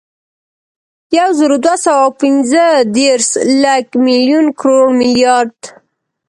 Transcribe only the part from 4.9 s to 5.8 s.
ملیارد